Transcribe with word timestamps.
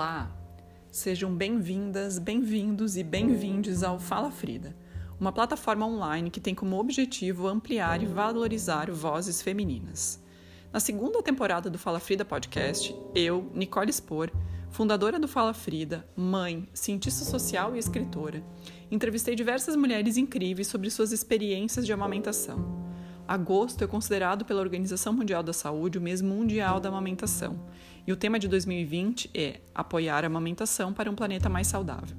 Olá! 0.00 0.34
Sejam 0.90 1.36
bem-vindas, 1.36 2.18
bem-vindos 2.18 2.96
e 2.96 3.04
bem-vindes 3.04 3.82
ao 3.82 3.98
Fala 3.98 4.30
Frida, 4.30 4.74
uma 5.20 5.30
plataforma 5.30 5.86
online 5.86 6.30
que 6.30 6.40
tem 6.40 6.54
como 6.54 6.80
objetivo 6.80 7.46
ampliar 7.46 8.02
e 8.02 8.06
valorizar 8.06 8.90
vozes 8.90 9.42
femininas. 9.42 10.18
Na 10.72 10.80
segunda 10.80 11.22
temporada 11.22 11.68
do 11.68 11.78
Fala 11.78 12.00
Frida 12.00 12.24
podcast, 12.24 12.96
eu, 13.14 13.50
Nicole 13.52 13.92
Spor, 13.92 14.30
fundadora 14.70 15.18
do 15.18 15.28
Fala 15.28 15.52
Frida, 15.52 16.08
mãe, 16.16 16.66
cientista 16.72 17.22
social 17.22 17.76
e 17.76 17.78
escritora, 17.78 18.42
entrevistei 18.90 19.34
diversas 19.34 19.76
mulheres 19.76 20.16
incríveis 20.16 20.68
sobre 20.68 20.88
suas 20.88 21.12
experiências 21.12 21.84
de 21.84 21.92
amamentação. 21.92 22.79
Agosto 23.30 23.84
é 23.84 23.86
considerado 23.86 24.44
pela 24.44 24.60
Organização 24.60 25.12
Mundial 25.12 25.40
da 25.40 25.52
Saúde 25.52 25.98
o 25.98 26.00
mês 26.00 26.20
mundial 26.20 26.80
da 26.80 26.88
amamentação, 26.88 27.64
e 28.04 28.12
o 28.12 28.16
tema 28.16 28.40
de 28.40 28.48
2020 28.48 29.30
é 29.32 29.60
Apoiar 29.72 30.24
a 30.24 30.26
amamentação 30.26 30.92
para 30.92 31.08
um 31.08 31.14
planeta 31.14 31.48
mais 31.48 31.68
saudável. 31.68 32.16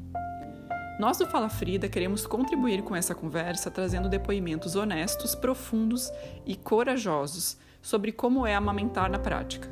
Nós 0.98 1.18
do 1.18 1.28
Fala 1.28 1.50
Frida 1.50 1.90
queremos 1.90 2.26
contribuir 2.26 2.82
com 2.84 2.96
essa 2.96 3.14
conversa 3.14 3.70
trazendo 3.70 4.08
depoimentos 4.08 4.78
honestos, 4.78 5.36
profundos 5.36 6.10
e 6.46 6.56
corajosos 6.56 7.58
sobre 7.82 8.14
como 8.14 8.48
é 8.48 8.56
amamentar 8.56 9.12
na 9.12 9.20
prática. 9.20 9.68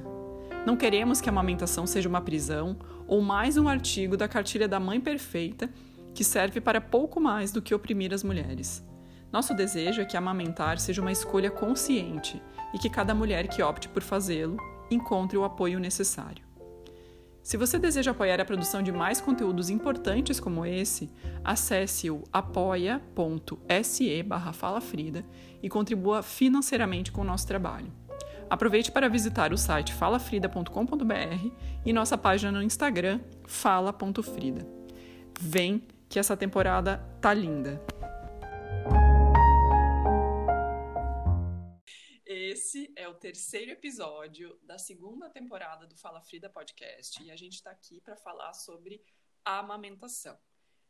Não 0.66 0.76
queremos 0.76 1.22
que 1.22 1.30
a 1.30 1.32
amamentação 1.32 1.88
seja 1.88 2.10
uma 2.10 2.20
prisão 2.20 2.76
ou 3.08 3.22
mais 3.22 3.56
um 3.56 3.70
artigo 3.70 4.18
da 4.18 4.28
cartilha 4.28 4.68
da 4.68 4.78
mãe 4.78 5.00
perfeita 5.00 5.70
que 6.14 6.26
serve 6.26 6.60
para 6.60 6.82
pouco 6.82 7.18
mais 7.18 7.54
do 7.54 7.62
que 7.62 7.74
oprimir 7.74 8.14
as 8.14 8.26
mulheres. 8.26 8.89
Nosso 9.32 9.54
desejo 9.54 10.02
é 10.02 10.06
que 10.06 10.18
amamentar 10.18 10.80
seja 10.80 11.02
uma 11.02 11.12
escolha 11.12 11.52
consciente 11.52 12.42
e 12.74 12.80
que 12.80 12.90
cada 12.90 13.14
mulher 13.14 13.48
que 13.48 13.62
opte 13.62 13.88
por 13.88 14.02
fazê-lo 14.02 14.58
encontre 14.90 15.38
o 15.38 15.44
apoio 15.44 15.80
necessário. 15.80 16.50
Se 17.44 17.58
você 17.58 17.80
deseja 17.80 18.12
apoiar 18.12 18.40
a 18.40 18.46
produção 18.46 18.84
de 18.84 18.92
mais 18.92 19.22
conteúdos 19.22 19.70
importantes 19.70 20.40
como 20.40 20.66
esse, 20.66 21.10
acesse 21.44 22.10
o 22.10 22.24
apoia.se 22.32 24.26
falafrida 24.54 25.26
e 25.62 25.70
contribua 25.70 26.22
financeiramente 26.22 27.12
com 27.12 27.22
o 27.22 27.26
nosso 27.26 27.48
trabalho. 27.48 27.92
Aproveite 28.50 28.92
para 28.92 29.08
visitar 29.08 29.54
o 29.54 29.58
site 29.58 29.94
falafrida.com.br 29.94 31.50
e 31.86 31.94
nossa 31.94 32.18
página 32.18 32.52
no 32.52 32.64
Instagram, 32.64 33.20
fala.frida. 33.46 34.68
Vem 35.40 35.84
que 36.08 36.20
essa 36.20 36.36
temporada 36.36 36.98
tá 37.22 37.34
linda! 37.34 37.82
Terceiro 43.20 43.72
episódio 43.72 44.58
da 44.64 44.78
segunda 44.78 45.30
temporada 45.30 45.86
do 45.86 45.98
Fala 45.98 46.22
Frida 46.22 46.50
Podcast 46.50 47.22
e 47.22 47.30
a 47.30 47.36
gente 47.36 47.56
está 47.56 47.70
aqui 47.70 48.00
para 48.00 48.16
falar 48.16 48.54
sobre 48.54 49.04
a 49.44 49.60
amamentação. 49.60 50.38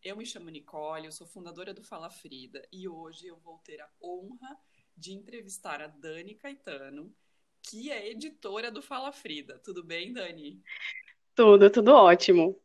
Eu 0.03 0.15
me 0.15 0.23
chamo 0.27 0.51
Nicole, 0.51 1.07
eu 1.07 1.11
sou 1.11 1.25
fundadora 1.25 1.73
do 1.73 1.83
Fala 1.83 2.07
Frida 2.07 2.61
e 2.71 2.87
hoje 2.87 3.25
eu 3.25 3.37
vou 3.37 3.57
ter 3.57 3.81
a 3.81 3.89
honra 3.99 4.55
de 4.95 5.11
entrevistar 5.11 5.81
a 5.81 5.87
Dani 5.87 6.35
Caetano, 6.35 7.11
que 7.63 7.91
é 7.91 8.11
editora 8.11 8.69
do 8.69 8.81
Fala 8.81 9.11
Frida. 9.11 9.57
Tudo 9.57 9.83
bem, 9.83 10.13
Dani? 10.13 10.61
Tudo, 11.33 11.67
tudo 11.71 11.93
ótimo. 11.93 12.61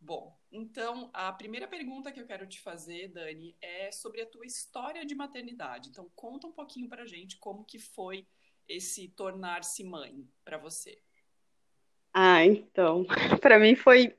Bom, 0.00 0.38
então, 0.52 1.10
a 1.12 1.32
primeira 1.32 1.66
pergunta 1.66 2.12
que 2.12 2.20
eu 2.20 2.26
quero 2.26 2.46
te 2.46 2.60
fazer, 2.60 3.08
Dani, 3.08 3.56
é 3.60 3.90
sobre 3.90 4.20
a 4.20 4.26
tua 4.26 4.46
história 4.46 5.04
de 5.04 5.16
maternidade. 5.16 5.88
Então, 5.88 6.08
conta 6.14 6.46
um 6.46 6.52
pouquinho 6.52 6.88
pra 6.88 7.04
gente 7.04 7.36
como 7.38 7.64
que 7.64 7.80
foi 7.80 8.24
esse 8.68 9.08
tornar-se 9.08 9.84
mãe 9.84 10.26
para 10.44 10.58
você. 10.58 10.98
Ah, 12.12 12.44
então, 12.44 13.06
para 13.40 13.58
mim 13.58 13.74
foi, 13.74 14.14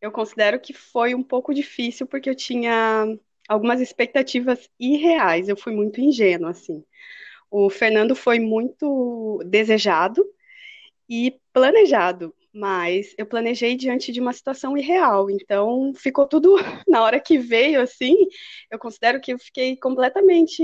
eu 0.00 0.12
considero 0.12 0.60
que 0.60 0.72
foi 0.72 1.14
um 1.14 1.22
pouco 1.22 1.54
difícil 1.54 2.06
porque 2.06 2.28
eu 2.28 2.34
tinha 2.34 3.06
algumas 3.48 3.80
expectativas 3.80 4.68
irreais. 4.78 5.48
Eu 5.48 5.56
fui 5.56 5.74
muito 5.74 6.00
ingênua, 6.00 6.50
assim. 6.50 6.84
O 7.50 7.68
Fernando 7.68 8.14
foi 8.14 8.38
muito 8.38 9.42
desejado 9.46 10.24
e 11.08 11.38
planejado 11.52 12.34
mas 12.52 13.14
eu 13.16 13.24
planejei 13.24 13.76
diante 13.76 14.12
de 14.12 14.20
uma 14.20 14.32
situação 14.32 14.76
irreal, 14.76 15.30
então 15.30 15.92
ficou 15.94 16.26
tudo 16.26 16.54
na 16.86 17.02
hora 17.02 17.18
que 17.18 17.38
veio 17.38 17.80
assim, 17.80 18.14
eu 18.70 18.78
considero 18.78 19.20
que 19.20 19.32
eu 19.32 19.38
fiquei 19.38 19.76
completamente 19.76 20.62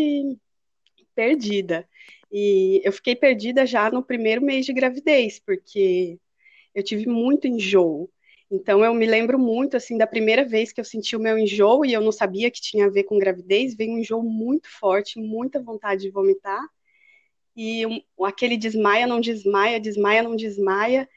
perdida. 1.15 1.89
E 2.31 2.81
eu 2.85 2.93
fiquei 2.93 3.17
perdida 3.17 3.65
já 3.65 3.91
no 3.91 4.03
primeiro 4.03 4.43
mês 4.43 4.67
de 4.67 4.73
gravidez, 4.73 5.39
porque 5.39 6.19
eu 6.75 6.83
tive 6.83 7.07
muito 7.07 7.47
enjoo. 7.47 8.11
Então 8.51 8.85
eu 8.85 8.95
me 8.95 9.07
lembro 9.07 9.39
muito 9.39 9.77
assim 9.77 9.99
da 9.99 10.07
primeira 10.07 10.45
vez 10.45 10.73
que 10.73 10.81
eu 10.81 10.85
senti 10.85 11.15
o 11.15 11.21
meu 11.21 11.39
enjoo 11.39 11.85
e 11.85 11.93
eu 11.93 12.01
não 12.01 12.13
sabia 12.13 12.51
que 12.51 12.61
tinha 12.61 12.87
a 12.87 12.91
ver 12.91 13.05
com 13.05 13.19
gravidez, 13.19 13.75
veio 13.75 13.93
um 13.93 13.99
enjoo 13.99 14.23
muito 14.23 14.69
forte, 14.71 15.19
muita 15.19 15.61
vontade 15.63 16.03
de 16.03 16.11
vomitar. 16.11 16.63
E 17.57 17.85
um, 17.87 18.01
aquele 18.25 18.57
desmaia, 18.57 19.07
não 19.07 19.21
desmaia, 19.21 19.81
desmaia, 19.81 20.23
não 20.23 20.37
desmaia. 20.37 21.09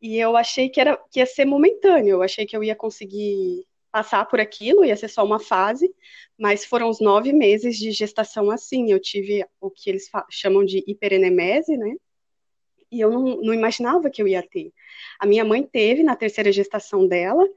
E 0.00 0.18
eu 0.18 0.36
achei 0.36 0.68
que, 0.68 0.80
era, 0.80 0.96
que 1.10 1.20
ia 1.20 1.26
ser 1.26 1.44
momentâneo, 1.44 2.16
eu 2.16 2.22
achei 2.22 2.46
que 2.46 2.56
eu 2.56 2.64
ia 2.64 2.74
conseguir 2.74 3.66
passar 3.94 4.24
por 4.24 4.40
aquilo, 4.40 4.84
ia 4.84 4.96
ser 4.96 5.06
só 5.06 5.24
uma 5.24 5.38
fase, 5.38 5.88
mas 6.36 6.64
foram 6.64 6.88
os 6.90 6.98
nove 7.00 7.32
meses 7.32 7.76
de 7.76 7.92
gestação 7.92 8.50
assim. 8.50 8.90
Eu 8.90 8.98
tive 8.98 9.46
o 9.60 9.70
que 9.70 9.88
eles 9.88 10.10
chamam 10.28 10.64
de 10.64 10.82
hiperenemese, 10.84 11.76
né? 11.76 11.94
E 12.90 13.00
eu 13.00 13.08
não, 13.08 13.40
não 13.40 13.54
imaginava 13.54 14.10
que 14.10 14.20
eu 14.20 14.26
ia 14.26 14.42
ter. 14.42 14.72
A 15.20 15.26
minha 15.26 15.44
mãe 15.44 15.62
teve 15.62 16.02
na 16.02 16.16
terceira 16.16 16.50
gestação 16.50 17.06
dela, 17.06 17.48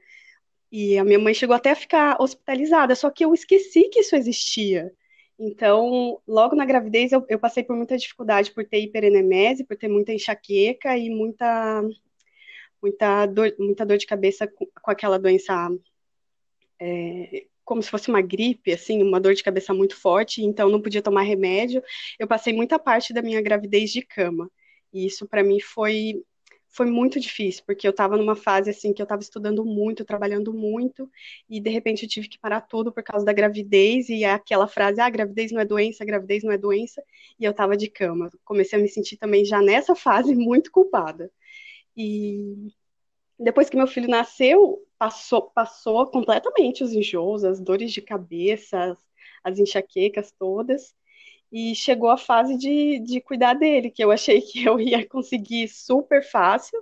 e 0.70 0.96
a 0.96 1.02
minha 1.02 1.18
mãe 1.18 1.34
chegou 1.34 1.56
até 1.56 1.72
a 1.72 1.74
ficar 1.74 2.22
hospitalizada, 2.22 2.94
só 2.94 3.10
que 3.10 3.24
eu 3.24 3.34
esqueci 3.34 3.88
que 3.88 3.98
isso 3.98 4.14
existia. 4.14 4.92
Então, 5.36 6.20
logo 6.26 6.54
na 6.54 6.64
gravidez, 6.64 7.10
eu, 7.10 7.24
eu 7.28 7.38
passei 7.40 7.64
por 7.64 7.74
muita 7.74 7.98
dificuldade 7.98 8.52
por 8.52 8.64
ter 8.64 8.78
hiperenemese, 8.78 9.64
por 9.64 9.76
ter 9.76 9.88
muita 9.88 10.12
enxaqueca 10.12 10.96
e 10.96 11.10
muita 11.10 11.82
muita 12.80 13.26
dor, 13.26 13.52
muita 13.58 13.84
dor 13.84 13.98
de 13.98 14.06
cabeça 14.06 14.46
com, 14.46 14.66
com 14.66 14.90
aquela 14.90 15.18
doença, 15.18 15.68
é, 16.80 17.46
como 17.64 17.82
se 17.82 17.90
fosse 17.90 18.08
uma 18.08 18.22
gripe, 18.22 18.72
assim, 18.72 19.02
uma 19.02 19.20
dor 19.20 19.34
de 19.34 19.42
cabeça 19.42 19.74
muito 19.74 19.96
forte, 19.96 20.42
então 20.42 20.68
não 20.70 20.80
podia 20.80 21.02
tomar 21.02 21.22
remédio. 21.22 21.82
Eu 22.18 22.26
passei 22.26 22.52
muita 22.52 22.78
parte 22.78 23.12
da 23.12 23.22
minha 23.22 23.40
gravidez 23.42 23.90
de 23.90 24.02
cama. 24.02 24.50
E 24.92 25.06
isso 25.06 25.28
para 25.28 25.42
mim 25.44 25.60
foi 25.60 26.22
foi 26.70 26.86
muito 26.86 27.18
difícil, 27.18 27.64
porque 27.66 27.86
eu 27.86 27.90
estava 27.90 28.16
numa 28.16 28.36
fase 28.36 28.70
assim 28.70 28.92
que 28.92 29.02
eu 29.02 29.04
estava 29.04 29.22
estudando 29.22 29.64
muito, 29.64 30.04
trabalhando 30.04 30.52
muito, 30.52 31.10
e 31.48 31.60
de 31.60 31.70
repente 31.70 32.04
eu 32.04 32.08
tive 32.08 32.28
que 32.28 32.38
parar 32.38 32.60
tudo 32.60 32.92
por 32.92 33.02
causa 33.02 33.24
da 33.24 33.32
gravidez, 33.32 34.08
e 34.08 34.24
aquela 34.24 34.68
frase, 34.68 35.00
ah, 35.00 35.10
gravidez 35.10 35.50
não 35.50 35.60
é 35.60 35.64
doença, 35.64 36.04
gravidez 36.04 36.44
não 36.44 36.52
é 36.52 36.58
doença, 36.58 37.02
e 37.40 37.44
eu 37.44 37.50
estava 37.50 37.76
de 37.76 37.88
cama. 37.88 38.30
Comecei 38.44 38.78
a 38.78 38.82
me 38.82 38.88
sentir 38.88 39.16
também 39.16 39.44
já 39.44 39.60
nessa 39.62 39.94
fase 39.96 40.34
muito 40.34 40.70
culpada. 40.70 41.30
E 41.96 42.70
depois 43.38 43.68
que 43.68 43.76
meu 43.76 43.86
filho 43.86 44.08
nasceu, 44.08 44.80
passou, 44.98 45.50
passou 45.50 46.06
completamente 46.06 46.82
os 46.84 46.92
enjoos, 46.92 47.44
as 47.44 47.60
dores 47.60 47.92
de 47.92 48.02
cabeça, 48.02 48.78
as, 48.92 48.98
as 49.44 49.58
enxaquecas 49.58 50.32
todas. 50.32 50.94
E 51.50 51.74
chegou 51.74 52.10
a 52.10 52.18
fase 52.18 52.58
de, 52.58 53.00
de 53.00 53.20
cuidar 53.20 53.54
dele, 53.54 53.90
que 53.90 54.04
eu 54.04 54.10
achei 54.10 54.40
que 54.42 54.64
eu 54.64 54.80
ia 54.80 55.06
conseguir 55.08 55.68
super 55.68 56.22
fácil, 56.22 56.78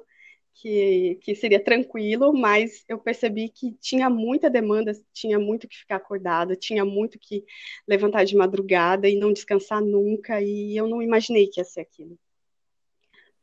que, 0.54 1.16
que 1.22 1.34
seria 1.34 1.62
tranquilo, 1.62 2.32
mas 2.32 2.84
eu 2.88 2.98
percebi 2.98 3.48
que 3.48 3.72
tinha 3.80 4.08
muita 4.10 4.50
demanda, 4.50 4.92
tinha 5.12 5.38
muito 5.38 5.68
que 5.68 5.76
ficar 5.76 5.96
acordada, 5.96 6.56
tinha 6.56 6.84
muito 6.84 7.18
que 7.18 7.44
levantar 7.86 8.24
de 8.24 8.36
madrugada 8.36 9.08
e 9.08 9.16
não 9.16 9.32
descansar 9.32 9.82
nunca, 9.82 10.40
e 10.42 10.76
eu 10.76 10.88
não 10.88 11.02
imaginei 11.02 11.46
que 11.48 11.60
ia 11.60 11.64
ser 11.64 11.80
aquilo. 11.82 12.18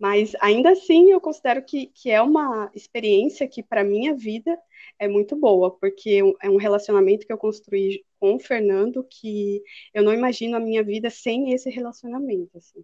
Mas 0.04 0.36
ainda 0.42 0.72
assim 0.72 1.12
eu 1.12 1.22
considero 1.22 1.64
que, 1.64 1.88
que 1.88 2.12
é 2.12 2.22
uma 2.22 2.70
experiência 2.76 3.48
que 3.48 3.64
para 3.64 3.86
minha 3.86 4.14
vida 4.14 4.60
é 5.00 5.08
muito 5.08 5.34
boa, 5.34 5.72
porque 5.72 6.20
é 6.42 6.50
um 6.50 6.58
relacionamento 6.58 7.26
que 7.26 7.32
eu 7.32 7.38
construí 7.38 8.04
com 8.20 8.36
o 8.36 8.40
Fernando 8.40 9.08
que 9.10 9.64
eu 9.94 10.04
não 10.04 10.14
imagino 10.14 10.58
a 10.58 10.60
minha 10.60 10.84
vida 10.84 11.10
sem 11.10 11.54
esse 11.54 11.70
relacionamento, 11.70 12.58
assim, 12.58 12.84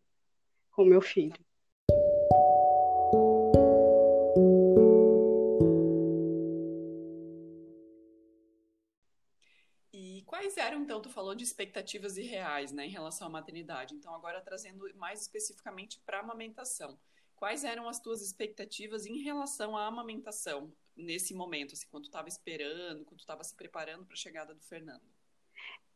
com 0.72 0.86
meu 0.86 1.02
filho. 1.02 1.36
Eram, 10.70 10.84
então, 10.84 11.02
tu 11.02 11.10
falou 11.10 11.34
de 11.34 11.44
expectativas 11.44 12.16
irreais, 12.16 12.72
né, 12.72 12.86
em 12.86 12.92
relação 12.92 13.26
à 13.26 13.30
maternidade. 13.30 13.96
Então, 13.96 14.14
agora 14.14 14.40
trazendo 14.40 14.88
mais 14.96 15.20
especificamente 15.20 16.00
para 16.06 16.18
a 16.18 16.20
amamentação. 16.20 16.96
Quais 17.36 17.64
eram 17.64 17.90
as 17.90 18.00
tuas 18.00 18.22
expectativas 18.22 19.08
em 19.08 19.18
relação 19.24 19.76
à 19.76 19.88
amamentação 19.88 20.72
nesse 20.96 21.34
momento, 21.34 21.74
assim, 21.74 21.88
quando 21.90 22.04
tu 22.04 22.10
estava 22.10 22.28
esperando, 22.28 23.04
quando 23.04 23.18
tu 23.18 23.22
estava 23.22 23.44
se 23.44 23.56
preparando 23.56 24.06
para 24.06 24.14
a 24.14 24.18
chegada 24.18 24.54
do 24.54 24.62
Fernando? 24.62 25.02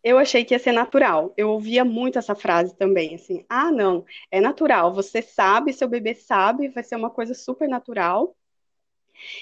Eu 0.03 0.17
achei 0.17 0.43
que 0.43 0.55
ia 0.55 0.59
ser 0.59 0.71
natural. 0.71 1.31
Eu 1.37 1.51
ouvia 1.51 1.85
muito 1.85 2.17
essa 2.17 2.33
frase 2.33 2.75
também, 2.75 3.13
assim: 3.13 3.45
"Ah, 3.47 3.71
não, 3.71 4.03
é 4.31 4.41
natural. 4.41 4.91
Você 4.91 5.21
sabe, 5.21 5.71
seu 5.71 5.87
bebê 5.87 6.15
sabe, 6.15 6.69
vai 6.69 6.83
ser 6.83 6.95
uma 6.95 7.11
coisa 7.11 7.35
super 7.35 7.69
natural". 7.69 8.35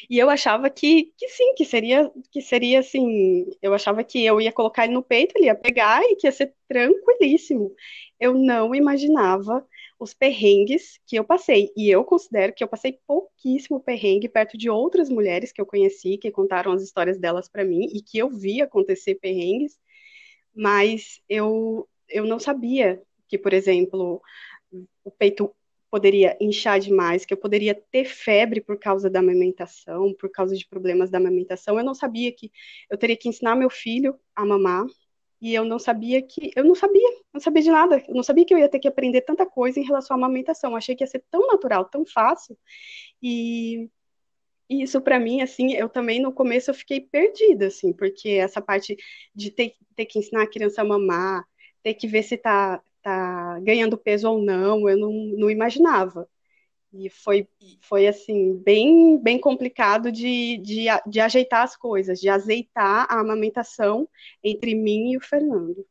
E 0.10 0.18
eu 0.18 0.30
achava 0.30 0.70
que, 0.70 1.14
que 1.18 1.28
sim, 1.30 1.54
que 1.56 1.66
seria, 1.66 2.12
que 2.32 2.42
seria 2.42 2.80
assim, 2.80 3.46
eu 3.62 3.74
achava 3.74 4.04
que 4.04 4.24
eu 4.26 4.40
ia 4.42 4.52
colocar 4.52 4.86
ele 4.86 4.94
no 4.94 5.04
peito, 5.04 5.34
ele 5.36 5.46
ia 5.46 5.56
pegar 5.56 6.04
e 6.04 6.16
que 6.16 6.28
ia 6.28 6.32
ser 6.32 6.54
tranquilíssimo. 6.68 7.74
Eu 8.20 8.34
não 8.34 8.74
imaginava 8.76 9.66
os 10.00 10.14
perrengues 10.16 11.00
que 11.06 11.16
eu 11.16 11.24
passei. 11.24 11.72
E 11.78 11.90
eu 11.90 12.04
considero 12.04 12.54
que 12.54 12.64
eu 12.64 12.68
passei 12.68 13.00
pouquíssimo 13.06 13.80
perrengue 13.80 14.28
perto 14.28 14.58
de 14.58 14.70
outras 14.70 15.10
mulheres 15.10 15.52
que 15.52 15.62
eu 15.62 15.66
conheci, 15.66 16.18
que 16.18 16.32
contaram 16.32 16.72
as 16.72 16.82
histórias 16.82 17.20
delas 17.20 17.48
para 17.48 17.64
mim 17.64 17.88
e 17.94 18.02
que 18.02 18.18
eu 18.18 18.30
vi 18.30 18.62
acontecer 18.62 19.16
perrengues, 19.16 19.80
mas 20.56 21.22
eu, 21.30 21.88
eu 22.10 22.26
não 22.26 22.40
sabia 22.40 23.02
que, 23.28 23.38
por 23.38 23.54
exemplo, 23.54 24.22
o 25.04 25.12
peito 25.12 25.54
poderia 25.92 26.38
inchar 26.40 26.80
demais, 26.80 27.26
que 27.26 27.34
eu 27.34 27.38
poderia 27.38 27.76
ter 27.76 28.06
febre 28.06 28.62
por 28.62 28.80
causa 28.80 29.10
da 29.10 29.20
amamentação, 29.20 30.14
por 30.14 30.32
causa 30.32 30.56
de 30.56 30.66
problemas 30.66 31.12
da 31.12 31.18
amamentação. 31.18 31.78
Eu 31.78 31.84
não 31.84 31.94
sabia 31.94 32.32
que 32.32 32.50
eu 32.90 32.98
teria 32.98 33.18
que 33.18 33.28
ensinar 33.28 33.56
meu 33.56 33.70
filho 33.70 34.18
a 34.34 34.46
mamar, 34.46 34.86
e 35.42 35.54
eu 35.56 35.66
não 35.66 35.80
sabia 35.80 36.22
que 36.22 36.52
eu 36.56 36.64
não 36.64 36.76
sabia, 36.76 37.10
não 37.34 37.42
sabia 37.42 37.64
de 37.64 37.72
nada. 37.72 38.04
Eu 38.08 38.14
não 38.16 38.24
sabia 38.24 38.46
que 38.46 38.54
eu 38.54 38.60
ia 38.60 38.70
ter 38.70 38.80
que 38.80 38.88
aprender 38.88 39.22
tanta 39.22 39.46
coisa 39.46 39.80
em 39.80 39.84
relação 39.84 40.16
à 40.16 40.20
amamentação. 40.20 40.72
Eu 40.72 40.78
achei 40.78 40.96
que 40.96 41.04
ia 41.04 41.08
ser 41.08 41.24
tão 41.32 41.48
natural, 41.48 41.86
tão 41.86 42.06
fácil. 42.06 42.58
E, 43.22 43.90
e 44.70 44.84
isso 44.84 45.02
para 45.02 45.20
mim, 45.20 45.42
assim, 45.42 45.74
eu 45.74 45.90
também 45.90 46.22
no 46.22 46.34
começo 46.34 46.72
eu 46.72 46.76
fiquei 46.76 47.02
perdida, 47.02 47.68
assim, 47.68 47.94
porque 47.94 48.30
essa 48.30 48.62
parte 48.62 48.96
de 49.36 49.52
ter, 49.52 49.74
ter 49.96 50.06
que 50.06 50.20
ensinar 50.20 50.44
a 50.44 50.50
criança 50.50 50.82
a 50.82 50.86
mamar, 50.86 51.44
ter 51.84 51.96
que 51.96 52.08
ver 52.08 52.24
se 52.24 52.38
tá 52.38 52.82
tá 53.02 53.60
ganhando 53.62 53.98
peso 53.98 54.30
ou 54.30 54.42
não, 54.42 54.88
eu 54.90 54.98
não, 54.98 55.12
não 55.12 55.50
imaginava. 55.50 56.28
E 56.94 57.10
foi, 57.10 57.48
foi 57.80 58.06
assim, 58.06 58.58
bem, 58.58 59.18
bem 59.18 59.40
complicado 59.40 60.12
de, 60.12 60.58
de, 60.58 60.86
de 61.08 61.20
ajeitar 61.22 61.64
as 61.64 61.76
coisas, 61.76 62.20
de 62.20 62.28
azeitar 62.28 63.08
a 63.10 63.20
amamentação 63.22 64.08
entre 64.44 64.76
mim 64.76 65.12
e 65.12 65.18
o 65.18 65.22
Fernando. 65.22 65.88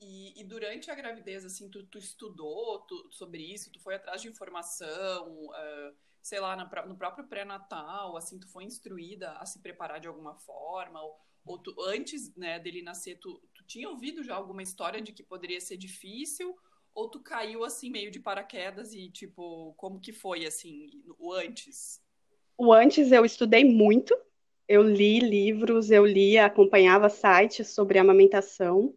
E, 0.00 0.40
e 0.40 0.42
durante 0.42 0.90
a 0.90 0.94
gravidez, 0.96 1.44
assim, 1.44 1.70
tu, 1.70 1.84
tu 1.84 1.98
estudou 1.98 2.80
tu, 2.80 3.08
sobre 3.12 3.42
isso, 3.42 3.70
tu 3.70 3.78
foi 3.78 3.94
atrás 3.94 4.20
de 4.20 4.28
informação, 4.28 5.46
uh, 5.46 5.94
sei 6.20 6.40
lá, 6.40 6.56
no, 6.56 6.88
no 6.88 6.96
próprio 6.96 7.28
pré-natal, 7.28 8.16
assim, 8.16 8.40
tu 8.40 8.48
foi 8.48 8.64
instruída 8.64 9.32
a 9.38 9.46
se 9.46 9.60
preparar 9.60 10.00
de 10.00 10.08
alguma 10.08 10.34
forma, 10.34 11.00
ou, 11.00 11.16
ou 11.44 11.58
tu, 11.58 11.74
antes 11.80 12.34
né, 12.36 12.58
dele 12.58 12.82
nascer, 12.82 13.18
tu, 13.18 13.40
tu 13.54 13.64
tinha 13.64 13.88
ouvido 13.88 14.22
já 14.22 14.34
alguma 14.34 14.62
história 14.62 15.00
de 15.00 15.12
que 15.12 15.22
poderia 15.22 15.60
ser 15.60 15.76
difícil? 15.76 16.56
Ou 16.94 17.08
tu 17.08 17.20
caiu 17.20 17.64
assim 17.64 17.90
meio 17.90 18.10
de 18.10 18.20
paraquedas 18.20 18.92
e 18.94 19.08
tipo, 19.08 19.74
como 19.76 20.00
que 20.00 20.12
foi 20.12 20.46
assim, 20.46 20.90
o 21.18 21.32
antes? 21.32 22.00
O 22.56 22.72
antes 22.72 23.10
eu 23.10 23.24
estudei 23.24 23.64
muito. 23.64 24.16
Eu 24.68 24.82
li 24.82 25.18
livros, 25.18 25.90
eu 25.90 26.06
li, 26.06 26.38
acompanhava 26.38 27.08
sites 27.08 27.68
sobre 27.68 27.98
amamentação. 27.98 28.94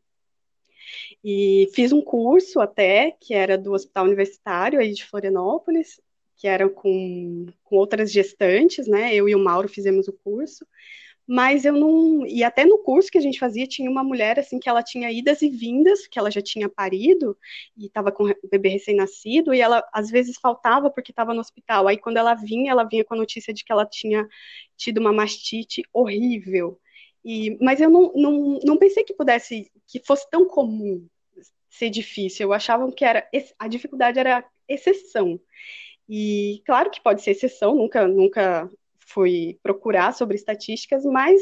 E 1.24 1.70
fiz 1.74 1.92
um 1.92 2.02
curso 2.02 2.60
até, 2.60 3.12
que 3.20 3.34
era 3.34 3.58
do 3.58 3.74
Hospital 3.74 4.06
Universitário 4.06 4.80
aí 4.80 4.94
de 4.94 5.04
Florianópolis, 5.04 6.00
que 6.38 6.48
era 6.48 6.70
com, 6.70 7.48
com 7.64 7.76
outras 7.78 8.12
gestantes, 8.12 8.88
né? 8.88 9.16
Eu 9.16 9.28
e 9.28 9.34
o 9.34 9.40
Mauro 9.40 9.68
fizemos 9.68 10.08
o 10.08 10.14
curso 10.14 10.66
mas 11.28 11.66
eu 11.66 11.74
não. 11.74 12.26
E 12.28 12.44
até 12.44 12.66
no 12.66 12.78
curso 12.80 13.10
que 13.12 13.18
a 13.18 13.22
gente 13.22 13.40
fazia, 13.40 13.68
tinha 13.68 13.90
uma 13.90 14.04
mulher 14.04 14.40
assim 14.40 14.60
que 14.60 14.70
ela 14.70 14.84
tinha 14.84 15.12
idas 15.12 15.42
e 15.42 15.50
vindas, 15.50 16.08
que 16.08 16.20
ela 16.20 16.30
já 16.30 16.42
tinha 16.42 16.70
parido 16.70 17.38
e 17.76 17.88
estava 17.88 18.12
com 18.12 18.26
o 18.26 18.50
bebê 18.50 18.70
recém-nascido, 18.70 19.54
e 19.54 19.62
ela 19.62 19.84
às 19.94 20.10
vezes 20.10 20.38
faltava 20.40 20.90
porque 20.90 21.12
estava 21.12 21.34
no 21.34 21.40
hospital. 21.42 21.88
Aí 21.88 21.98
quando 21.98 22.18
ela 22.18 22.36
vinha, 22.36 22.72
ela 22.72 22.84
vinha 22.84 23.04
com 23.04 23.16
a 23.16 23.18
notícia 23.18 23.54
de 23.54 23.64
que 23.64 23.72
ela 23.72 23.86
tinha 23.86 24.28
tido 24.78 25.00
uma 25.00 25.14
mastite 25.14 25.84
horrível. 25.92 26.80
E, 27.24 27.58
mas 27.60 27.82
eu 27.82 27.90
não, 27.90 28.12
não, 28.16 28.60
não 28.64 28.78
pensei 28.78 29.04
que 29.04 29.14
pudesse, 29.14 29.72
que 29.88 30.00
fosse 30.06 30.30
tão 30.30 30.48
comum 30.48 31.08
ser 31.70 31.90
difícil. 31.90 32.48
Eu 32.48 32.54
achava 32.54 32.92
que 32.92 33.04
era 33.04 33.28
a 33.60 33.68
dificuldade 33.68 34.20
era 34.20 34.46
exceção. 34.68 35.40
E 36.08 36.62
claro 36.66 36.92
que 36.92 37.02
pode 37.02 37.22
ser 37.24 37.32
exceção, 37.32 37.76
nunca, 37.76 38.08
nunca 38.08 38.70
fui 39.06 39.60
procurar 39.64 40.14
sobre 40.14 40.36
estatísticas, 40.36 41.06
mas 41.06 41.42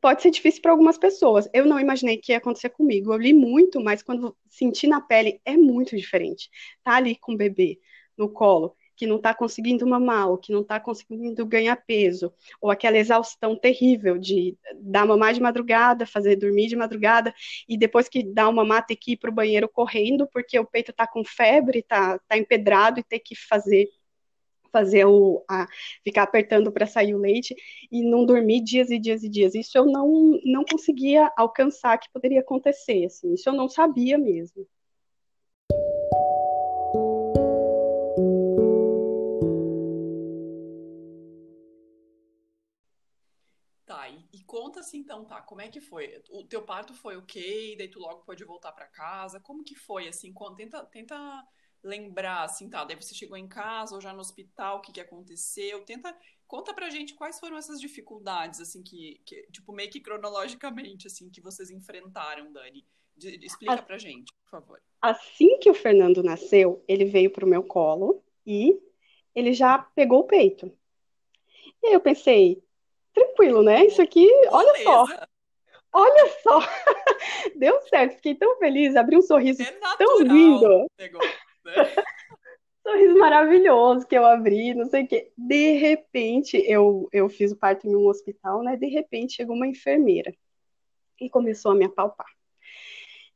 pode 0.00 0.22
ser 0.22 0.30
difícil 0.30 0.60
para 0.60 0.72
algumas 0.72 0.98
pessoas. 0.98 1.48
Eu 1.52 1.64
não 1.64 1.80
imaginei 1.80 2.18
que 2.18 2.32
ia 2.32 2.38
acontecer 2.38 2.70
comigo. 2.70 3.12
Eu 3.12 3.18
li 3.18 3.32
muito, 3.32 3.80
mas 3.80 4.02
quando 4.02 4.36
senti 4.48 4.86
na 4.86 5.00
pele 5.00 5.40
é 5.44 5.56
muito 5.56 5.96
diferente. 5.96 6.50
Tá 6.82 6.96
ali 6.96 7.16
com 7.16 7.32
o 7.32 7.36
bebê 7.36 7.78
no 8.16 8.28
colo, 8.28 8.74
que 8.96 9.06
não 9.06 9.16
está 9.16 9.32
conseguindo 9.32 9.86
mamar, 9.86 10.28
ou 10.28 10.36
que 10.36 10.52
não 10.52 10.62
está 10.62 10.80
conseguindo 10.80 11.46
ganhar 11.46 11.76
peso, 11.76 12.32
ou 12.60 12.68
aquela 12.68 12.98
exaustão 12.98 13.56
terrível 13.56 14.18
de 14.18 14.58
dar 14.74 15.06
mamar 15.06 15.32
de 15.32 15.40
madrugada, 15.40 16.04
fazer 16.04 16.34
dormir 16.34 16.66
de 16.66 16.74
madrugada, 16.74 17.32
e 17.68 17.78
depois 17.78 18.08
que 18.08 18.24
dá 18.24 18.48
uma 18.48 18.64
mamar 18.64 18.84
ter 18.84 18.96
que 18.96 19.12
ir 19.12 19.16
para 19.16 19.30
o 19.30 19.32
banheiro 19.32 19.68
correndo, 19.68 20.28
porque 20.32 20.58
o 20.58 20.66
peito 20.66 20.90
está 20.90 21.06
com 21.06 21.24
febre, 21.24 21.78
está 21.78 22.18
tá 22.26 22.36
empedrado 22.36 22.98
e 22.98 23.04
ter 23.04 23.20
que 23.20 23.36
fazer 23.36 23.88
fazer 24.72 25.04
o 25.06 25.44
a, 25.48 25.66
ficar 26.04 26.24
apertando 26.24 26.72
para 26.72 26.86
sair 26.86 27.14
o 27.14 27.18
leite 27.18 27.54
e 27.90 28.02
não 28.02 28.24
dormir 28.24 28.62
dias 28.62 28.90
e 28.90 28.98
dias 28.98 29.22
e 29.22 29.28
dias. 29.28 29.54
Isso 29.54 29.76
eu 29.76 29.86
não 29.86 30.38
não 30.44 30.64
conseguia 30.64 31.30
alcançar 31.36 31.98
que 31.98 32.10
poderia 32.12 32.40
acontecer, 32.40 33.04
assim. 33.06 33.34
Isso 33.34 33.48
eu 33.48 33.54
não 33.54 33.68
sabia 33.68 34.18
mesmo. 34.18 34.66
Tá, 43.88 44.06
e, 44.06 44.22
e 44.34 44.44
conta 44.44 44.80
assim 44.80 44.98
então, 44.98 45.24
tá, 45.24 45.40
como 45.40 45.62
é 45.62 45.68
que 45.68 45.80
foi? 45.80 46.22
O 46.30 46.44
teu 46.44 46.62
parto 46.62 46.92
foi 46.92 47.16
ok, 47.16 47.74
daí 47.78 47.88
tu 47.88 47.98
logo 47.98 48.22
pode 48.22 48.44
voltar 48.44 48.70
para 48.72 48.86
casa? 48.86 49.40
Como 49.40 49.64
que 49.64 49.74
foi 49.74 50.06
assim? 50.08 50.34
Tenta 50.56 50.84
tenta 50.84 51.16
lembrar, 51.82 52.44
assim, 52.44 52.68
tá, 52.68 52.84
daí 52.84 52.96
você 52.96 53.14
chegou 53.14 53.36
em 53.36 53.48
casa 53.48 53.94
ou 53.94 54.00
já 54.00 54.12
no 54.12 54.20
hospital, 54.20 54.78
o 54.78 54.80
que, 54.80 54.92
que 54.92 55.00
aconteceu, 55.00 55.84
tenta, 55.84 56.16
conta 56.46 56.74
pra 56.74 56.90
gente 56.90 57.14
quais 57.14 57.38
foram 57.38 57.56
essas 57.56 57.80
dificuldades, 57.80 58.60
assim, 58.60 58.82
que, 58.82 59.20
que 59.24 59.42
tipo, 59.52 59.72
meio 59.72 59.90
que 59.90 60.00
cronologicamente, 60.00 61.06
assim, 61.06 61.30
que 61.30 61.40
vocês 61.40 61.70
enfrentaram, 61.70 62.52
Dani. 62.52 62.84
De, 63.16 63.36
de, 63.36 63.46
explica 63.46 63.74
a, 63.74 63.82
pra 63.82 63.98
gente, 63.98 64.32
por 64.44 64.50
favor. 64.50 64.82
Assim 65.02 65.58
que 65.58 65.70
o 65.70 65.74
Fernando 65.74 66.22
nasceu, 66.22 66.84
ele 66.86 67.04
veio 67.04 67.30
pro 67.30 67.46
meu 67.46 67.64
colo 67.64 68.22
e 68.46 68.80
ele 69.34 69.52
já 69.52 69.78
pegou 69.78 70.20
o 70.20 70.26
peito. 70.26 70.72
E 71.82 71.88
aí 71.88 71.92
eu 71.92 72.00
pensei, 72.00 72.62
tranquilo, 73.12 73.62
né? 73.62 73.86
Isso 73.86 74.00
aqui, 74.00 74.24
Beleza. 74.26 74.50
olha 74.52 74.82
só. 74.82 75.28
Olha 75.90 76.28
só, 76.42 76.60
deu 77.56 77.80
certo, 77.88 78.16
fiquei 78.16 78.34
tão 78.34 78.58
feliz, 78.58 78.94
abri 78.94 79.16
um 79.16 79.22
sorriso 79.22 79.62
é 79.62 79.72
tão 79.96 80.20
lindo. 80.20 80.86
Né? 81.68 81.74
Sorriso 82.82 83.18
maravilhoso 83.18 84.06
que 84.06 84.16
eu 84.16 84.24
abri, 84.24 84.74
não 84.74 84.86
sei 84.86 85.04
o 85.04 85.08
quê. 85.08 85.30
De 85.36 85.72
repente, 85.72 86.56
eu, 86.66 87.08
eu 87.12 87.28
fiz 87.28 87.52
o 87.52 87.56
parto 87.56 87.86
em 87.86 87.94
um 87.94 88.06
hospital, 88.06 88.62
né? 88.62 88.76
De 88.76 88.86
repente 88.86 89.34
chegou 89.34 89.54
uma 89.54 89.66
enfermeira 89.66 90.34
e 91.20 91.28
começou 91.28 91.72
a 91.72 91.74
me 91.74 91.84
apalpar. 91.84 92.26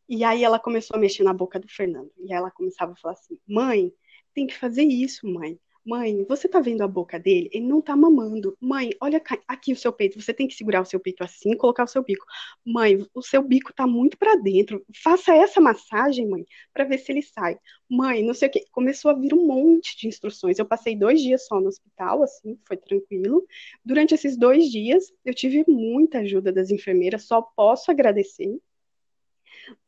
E 0.08 0.24
aí 0.24 0.42
ela 0.44 0.58
começou 0.58 0.96
a 0.96 1.00
mexer 1.00 1.22
na 1.22 1.32
boca 1.32 1.58
do 1.58 1.68
Fernando. 1.68 2.10
E 2.18 2.32
ela 2.32 2.50
começava 2.50 2.92
a 2.92 2.96
falar 2.96 3.14
assim: 3.14 3.38
mãe, 3.46 3.92
tem 4.34 4.46
que 4.46 4.56
fazer 4.56 4.84
isso, 4.84 5.26
mãe. 5.26 5.58
Mãe, 5.84 6.24
você 6.28 6.48
tá 6.48 6.60
vendo 6.60 6.82
a 6.82 6.88
boca 6.88 7.18
dele? 7.18 7.50
Ele 7.52 7.66
não 7.66 7.80
tá 7.82 7.96
mamando. 7.96 8.56
Mãe, 8.60 8.90
olha 9.00 9.20
aqui 9.48 9.72
o 9.72 9.76
seu 9.76 9.92
peito. 9.92 10.20
Você 10.20 10.32
tem 10.32 10.46
que 10.46 10.54
segurar 10.54 10.80
o 10.80 10.84
seu 10.84 11.00
peito 11.00 11.24
assim, 11.24 11.56
colocar 11.56 11.82
o 11.84 11.88
seu 11.88 12.04
bico. 12.04 12.24
Mãe, 12.64 13.04
o 13.12 13.20
seu 13.22 13.42
bico 13.42 13.72
tá 13.72 13.84
muito 13.84 14.16
para 14.16 14.36
dentro. 14.36 14.84
Faça 15.02 15.34
essa 15.34 15.60
massagem, 15.60 16.28
mãe, 16.28 16.46
para 16.72 16.84
ver 16.84 16.98
se 16.98 17.10
ele 17.10 17.22
sai. 17.22 17.58
Mãe, 17.90 18.22
não 18.22 18.32
sei 18.32 18.48
o 18.48 18.52
quê. 18.52 18.64
Começou 18.70 19.10
a 19.10 19.14
vir 19.14 19.34
um 19.34 19.44
monte 19.44 19.96
de 19.98 20.06
instruções. 20.06 20.58
Eu 20.58 20.66
passei 20.66 20.96
dois 20.96 21.20
dias 21.20 21.46
só 21.46 21.60
no 21.60 21.66
hospital, 21.68 22.22
assim, 22.22 22.56
foi 22.66 22.76
tranquilo. 22.76 23.44
Durante 23.84 24.14
esses 24.14 24.36
dois 24.36 24.70
dias, 24.70 25.12
eu 25.24 25.34
tive 25.34 25.64
muita 25.66 26.18
ajuda 26.18 26.52
das 26.52 26.70
enfermeiras. 26.70 27.24
Só 27.24 27.42
posso 27.42 27.90
agradecer 27.90 28.56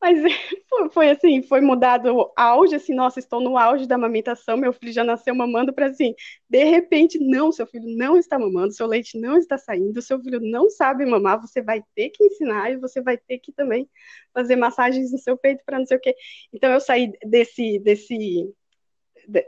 mas 0.01 0.19
foi, 0.69 0.89
foi, 0.89 1.09
assim, 1.09 1.41
foi 1.43 1.61
mudado 1.61 2.15
o 2.15 2.33
auge, 2.35 2.75
assim, 2.75 2.93
nossa, 2.93 3.19
estou 3.19 3.41
no 3.41 3.57
auge 3.57 3.87
da 3.87 3.95
amamentação, 3.95 4.57
meu 4.57 4.73
filho 4.73 4.91
já 4.93 5.03
nasceu 5.03 5.35
mamando 5.35 5.73
para 5.73 5.87
assim, 5.87 6.13
de 6.49 6.63
repente, 6.63 7.19
não, 7.19 7.51
seu 7.51 7.65
filho 7.67 7.85
não 7.97 8.17
está 8.17 8.37
mamando, 8.39 8.73
seu 8.73 8.87
leite 8.87 9.19
não 9.19 9.37
está 9.37 9.57
saindo, 9.57 10.01
seu 10.01 10.19
filho 10.21 10.39
não 10.41 10.69
sabe 10.69 11.05
mamar, 11.05 11.41
você 11.41 11.61
vai 11.61 11.83
ter 11.95 12.09
que 12.09 12.23
ensinar 12.23 12.71
e 12.71 12.77
você 12.77 13.01
vai 13.01 13.17
ter 13.17 13.39
que 13.39 13.51
também 13.51 13.89
fazer 14.33 14.55
massagens 14.55 15.11
no 15.11 15.17
seu 15.17 15.37
peito 15.37 15.63
para 15.65 15.79
não 15.79 15.85
sei 15.85 15.97
o 15.97 16.01
quê. 16.01 16.15
Então 16.53 16.71
eu 16.71 16.79
saí 16.79 17.11
desse 17.25 17.79
desse 17.79 18.53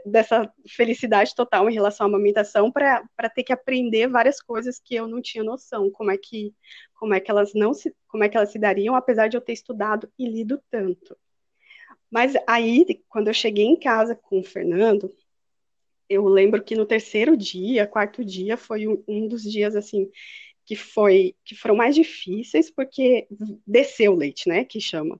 dessa 0.04 0.52
felicidade 0.68 1.34
total 1.34 1.68
em 1.68 1.74
relação 1.74 2.06
à 2.06 2.08
amamentação 2.08 2.70
para 2.70 3.30
ter 3.34 3.42
que 3.42 3.52
aprender 3.52 4.08
várias 4.08 4.40
coisas 4.40 4.78
que 4.78 4.94
eu 4.94 5.06
não 5.06 5.20
tinha 5.22 5.44
noção, 5.44 5.90
como 5.90 6.10
é 6.10 6.18
que 6.18 6.54
como 6.94 7.14
é 7.14 7.20
que 7.20 7.30
elas 7.30 7.54
não 7.54 7.72
se 7.72 7.94
como 8.08 8.24
é 8.24 8.28
que 8.28 8.36
elas 8.36 8.50
se 8.50 8.58
dariam, 8.58 8.94
apesar 8.94 9.28
de 9.28 9.36
eu 9.36 9.40
ter 9.40 9.52
estudado 9.52 10.10
e 10.18 10.28
lido 10.28 10.60
tanto. 10.70 11.16
Mas 12.10 12.34
aí, 12.46 13.02
quando 13.08 13.28
eu 13.28 13.34
cheguei 13.34 13.66
em 13.66 13.78
casa 13.78 14.14
com 14.14 14.40
o 14.40 14.44
Fernando, 14.44 15.14
eu 16.08 16.26
lembro 16.26 16.62
que 16.64 16.74
no 16.74 16.86
terceiro 16.86 17.36
dia, 17.36 17.86
quarto 17.86 18.24
dia, 18.24 18.56
foi 18.56 18.88
um, 18.88 19.02
um 19.06 19.28
dos 19.28 19.42
dias 19.42 19.76
assim 19.76 20.10
que 20.64 20.76
foi 20.76 21.34
que 21.44 21.54
foram 21.54 21.74
mais 21.76 21.94
difíceis 21.94 22.70
porque 22.70 23.26
desceu 23.66 24.12
o 24.12 24.16
leite, 24.16 24.48
né, 24.48 24.64
que 24.64 24.80
chama. 24.80 25.18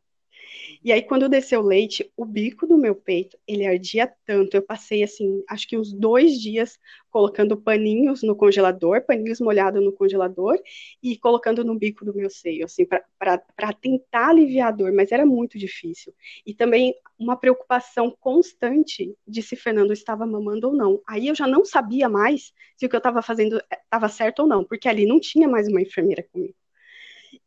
E 0.83 0.93
aí, 0.93 1.03
quando 1.03 1.29
desceu 1.29 1.61
o 1.61 1.67
leite, 1.67 2.11
o 2.17 2.25
bico 2.25 2.67
do 2.67 2.79
meu 2.79 2.95
peito, 2.95 3.37
ele 3.47 3.67
ardia 3.67 4.13
tanto. 4.25 4.57
Eu 4.57 4.63
passei, 4.63 5.03
assim, 5.03 5.43
acho 5.49 5.67
que 5.69 5.77
uns 5.77 5.93
dois 5.93 6.41
dias 6.41 6.79
colocando 7.11 7.57
paninhos 7.57 8.23
no 8.23 8.37
congelador, 8.37 9.03
paninhos 9.05 9.41
molhados 9.41 9.83
no 9.83 9.93
congelador, 9.93 10.59
e 11.03 11.17
colocando 11.19 11.65
no 11.65 11.75
bico 11.79 12.05
do 12.05 12.15
meu 12.15 12.31
seio, 12.31 12.65
assim, 12.65 12.85
para 12.87 13.73
tentar 13.81 14.29
aliviar 14.29 14.69
a 14.69 14.71
dor, 14.73 14.93
mas 14.93 15.11
era 15.13 15.27
muito 15.27 15.59
difícil. 15.59 16.15
E 16.47 16.55
também 16.55 16.95
uma 17.19 17.37
preocupação 17.37 18.15
constante 18.21 19.15
de 19.27 19.43
se 19.43 19.57
Fernando 19.57 19.93
estava 19.93 20.27
mamando 20.27 20.69
ou 20.69 20.75
não. 20.75 21.01
Aí 21.09 21.29
eu 21.29 21.35
já 21.35 21.47
não 21.47 21.65
sabia 21.65 22.09
mais 22.09 22.53
se 22.77 22.87
o 22.87 22.89
que 22.89 22.95
eu 22.95 22.99
estava 22.99 23.23
fazendo 23.23 23.61
estava 23.73 24.09
certo 24.09 24.41
ou 24.41 24.49
não, 24.49 24.65
porque 24.65 24.89
ali 24.89 25.07
não 25.07 25.19
tinha 25.21 25.49
mais 25.49 25.67
uma 25.69 25.83
enfermeira 25.83 26.23
comigo. 26.33 26.55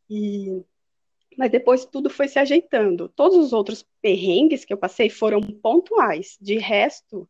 E 0.08 0.62
mas 1.36 1.50
depois 1.50 1.84
tudo 1.84 2.10
foi 2.10 2.28
se 2.28 2.38
ajeitando. 2.38 3.08
Todos 3.08 3.36
os 3.38 3.52
outros 3.52 3.86
perrengues 4.00 4.64
que 4.64 4.72
eu 4.72 4.76
passei 4.78 5.08
foram 5.10 5.40
pontuais. 5.40 6.36
De 6.40 6.58
resto, 6.58 7.28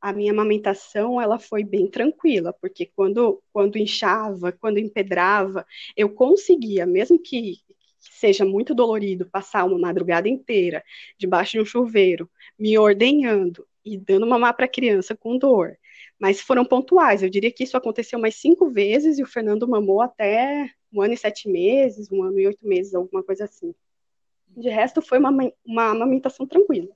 a 0.00 0.12
minha 0.12 0.32
amamentação 0.32 1.20
ela 1.20 1.38
foi 1.38 1.62
bem 1.62 1.88
tranquila, 1.88 2.52
porque 2.60 2.90
quando, 2.94 3.42
quando 3.52 3.78
inchava, 3.78 4.52
quando 4.52 4.78
empedrava, 4.78 5.64
eu 5.96 6.10
conseguia, 6.10 6.84
mesmo 6.84 7.18
que 7.18 7.58
seja 8.00 8.44
muito 8.44 8.74
dolorido, 8.74 9.30
passar 9.30 9.64
uma 9.64 9.78
madrugada 9.78 10.28
inteira 10.28 10.82
debaixo 11.16 11.52
de 11.52 11.60
um 11.60 11.64
chuveiro, 11.64 12.28
me 12.58 12.76
ordenhando 12.76 13.66
e 13.84 13.96
dando 13.96 14.26
mamar 14.26 14.56
para 14.56 14.64
a 14.66 14.68
criança 14.68 15.16
com 15.16 15.38
dor. 15.38 15.76
Mas 16.18 16.40
foram 16.40 16.64
pontuais. 16.64 17.22
Eu 17.22 17.30
diria 17.30 17.52
que 17.52 17.64
isso 17.64 17.76
aconteceu 17.76 18.18
mais 18.18 18.36
cinco 18.36 18.70
vezes 18.70 19.18
e 19.18 19.22
o 19.22 19.26
Fernando 19.26 19.68
mamou 19.68 20.00
até 20.00 20.68
um 20.92 21.00
ano 21.00 21.14
e 21.14 21.16
sete 21.16 21.48
meses, 21.48 22.10
um 22.10 22.22
ano 22.22 22.38
e 22.38 22.46
oito 22.46 22.66
meses, 22.66 22.94
alguma 22.94 23.22
coisa 23.22 23.44
assim. 23.44 23.74
De 24.48 24.68
resto, 24.68 25.00
foi 25.00 25.18
uma, 25.18 25.30
uma 25.64 25.90
amamentação 25.90 26.46
tranquila. 26.46 26.94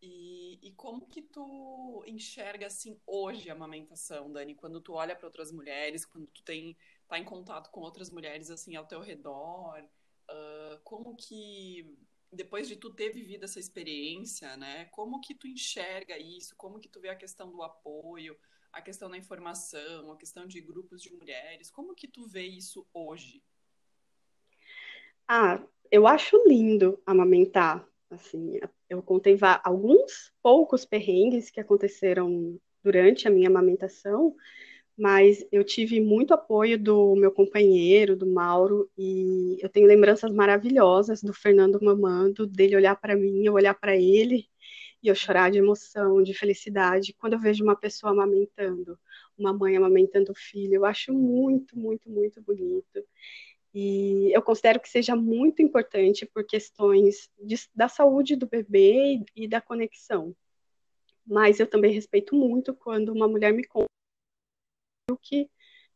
E, 0.00 0.58
e 0.62 0.72
como 0.72 1.06
que 1.06 1.20
tu 1.20 2.02
enxerga, 2.06 2.66
assim, 2.66 2.98
hoje 3.06 3.50
a 3.50 3.52
amamentação, 3.52 4.32
Dani? 4.32 4.54
Quando 4.54 4.80
tu 4.80 4.94
olha 4.94 5.14
para 5.14 5.26
outras 5.26 5.52
mulheres, 5.52 6.06
quando 6.06 6.26
tu 6.28 6.42
tem, 6.42 6.76
tá 7.06 7.18
em 7.18 7.24
contato 7.24 7.70
com 7.70 7.80
outras 7.80 8.10
mulheres, 8.10 8.50
assim, 8.50 8.74
ao 8.74 8.86
teu 8.86 9.00
redor, 9.00 9.82
uh, 10.30 10.80
como 10.82 11.14
que 11.14 11.94
depois 12.32 12.68
de 12.68 12.76
tu 12.76 12.92
ter 12.92 13.10
vivido 13.10 13.44
essa 13.44 13.60
experiência, 13.60 14.56
né? 14.56 14.86
Como 14.86 15.20
que 15.20 15.34
tu 15.34 15.46
enxerga 15.46 16.18
isso? 16.18 16.54
Como 16.56 16.80
que 16.80 16.88
tu 16.88 17.00
vê 17.00 17.08
a 17.08 17.16
questão 17.16 17.50
do 17.50 17.62
apoio? 17.62 18.36
A 18.76 18.82
questão 18.82 19.08
da 19.08 19.16
informação, 19.16 20.12
a 20.12 20.16
questão 20.18 20.46
de 20.46 20.60
grupos 20.60 21.00
de 21.00 21.10
mulheres. 21.10 21.70
Como 21.70 21.94
que 21.94 22.06
tu 22.06 22.26
vê 22.26 22.42
isso 22.42 22.86
hoje? 22.92 23.42
Ah, 25.26 25.62
eu 25.90 26.06
acho 26.06 26.36
lindo 26.46 27.00
amamentar. 27.06 27.88
Assim, 28.10 28.60
eu 28.88 29.02
contei 29.02 29.36
alguns 29.64 30.30
poucos 30.42 30.84
perrengues 30.84 31.48
que 31.48 31.58
aconteceram 31.58 32.60
durante 32.84 33.26
a 33.26 33.30
minha 33.30 33.48
amamentação, 33.48 34.36
mas 34.96 35.44
eu 35.50 35.64
tive 35.64 35.98
muito 35.98 36.34
apoio 36.34 36.78
do 36.78 37.16
meu 37.16 37.32
companheiro, 37.32 38.14
do 38.14 38.26
Mauro, 38.26 38.90
e 38.96 39.56
eu 39.58 39.70
tenho 39.70 39.86
lembranças 39.86 40.30
maravilhosas 40.30 41.22
do 41.22 41.32
Fernando 41.32 41.82
mamando, 41.82 42.46
dele 42.46 42.76
olhar 42.76 42.94
para 42.96 43.16
mim, 43.16 43.42
eu 43.42 43.54
olhar 43.54 43.74
para 43.74 43.96
ele, 43.96 44.46
e 45.06 45.08
eu 45.08 45.14
chorar 45.14 45.50
de 45.52 45.58
emoção, 45.58 46.20
de 46.20 46.34
felicidade, 46.34 47.14
quando 47.14 47.34
eu 47.34 47.38
vejo 47.38 47.62
uma 47.62 47.76
pessoa 47.76 48.12
amamentando, 48.12 48.98
uma 49.38 49.52
mãe 49.52 49.76
amamentando 49.76 50.32
o 50.32 50.34
filho, 50.34 50.74
eu 50.74 50.84
acho 50.84 51.12
muito, 51.12 51.78
muito, 51.78 52.10
muito 52.10 52.42
bonito. 52.42 53.04
E 53.72 54.32
eu 54.34 54.42
considero 54.42 54.80
que 54.80 54.88
seja 54.88 55.14
muito 55.14 55.62
importante 55.62 56.26
por 56.26 56.44
questões 56.44 57.30
de, 57.38 57.56
da 57.74 57.88
saúde 57.88 58.34
do 58.34 58.48
bebê 58.48 59.22
e, 59.36 59.44
e 59.44 59.48
da 59.48 59.60
conexão. 59.60 60.34
Mas 61.24 61.60
eu 61.60 61.68
também 61.68 61.92
respeito 61.92 62.34
muito 62.34 62.74
quando 62.74 63.12
uma 63.12 63.28
mulher 63.28 63.52
me 63.52 63.64
conta 63.64 63.86
que, 65.22 65.48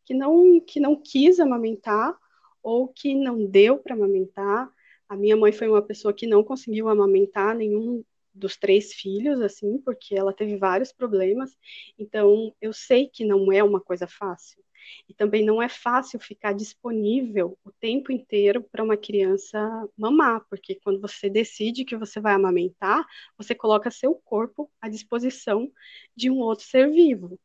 que, 0.04 0.14
não, 0.14 0.60
que 0.60 0.78
não 0.78 0.94
quis 0.94 1.40
amamentar 1.40 2.16
ou 2.62 2.86
que 2.86 3.14
não 3.14 3.44
deu 3.44 3.78
para 3.78 3.94
amamentar. 3.94 4.70
A 5.08 5.16
minha 5.16 5.36
mãe 5.36 5.50
foi 5.50 5.68
uma 5.68 5.82
pessoa 5.82 6.14
que 6.14 6.28
não 6.28 6.44
conseguiu 6.44 6.88
amamentar 6.88 7.56
nenhum 7.56 8.04
dos 8.34 8.56
três 8.56 8.92
filhos, 8.94 9.40
assim, 9.40 9.78
porque 9.78 10.14
ela 10.14 10.32
teve 10.32 10.56
vários 10.56 10.92
problemas. 10.92 11.56
Então, 11.98 12.54
eu 12.60 12.72
sei 12.72 13.08
que 13.08 13.24
não 13.24 13.52
é 13.52 13.62
uma 13.62 13.80
coisa 13.80 14.06
fácil. 14.06 14.62
E 15.08 15.14
também 15.14 15.44
não 15.44 15.62
é 15.62 15.68
fácil 15.68 16.18
ficar 16.18 16.52
disponível 16.52 17.58
o 17.64 17.70
tempo 17.72 18.10
inteiro 18.12 18.62
para 18.62 18.82
uma 18.82 18.96
criança 18.96 19.58
mamar, 19.96 20.44
porque 20.48 20.76
quando 20.82 21.00
você 21.00 21.28
decide 21.28 21.84
que 21.84 21.96
você 21.96 22.20
vai 22.20 22.32
amamentar, 22.34 23.04
você 23.36 23.54
coloca 23.54 23.90
seu 23.90 24.14
corpo 24.14 24.70
à 24.80 24.88
disposição 24.88 25.70
de 26.16 26.30
um 26.30 26.38
outro 26.38 26.64
ser 26.64 26.90
vivo. 26.90 27.38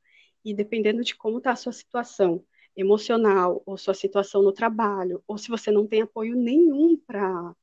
E 0.44 0.54
dependendo 0.54 1.04
de 1.04 1.15
como 1.15 1.39
está 1.39 1.51
a 1.51 1.56
sua 1.56 1.72
situação 1.74 2.44
emocional, 2.75 3.62
ou 3.65 3.77
sua 3.77 3.94
situação 3.94 4.41
no 4.41 4.51
trabalho, 4.51 5.24
ou 5.27 5.38
se 5.38 5.50
você 5.50 5.72
não 5.72 5.88
tem 5.88 6.01
apoio 6.01 6.36
nenhum 6.36 6.98
para 6.98 7.55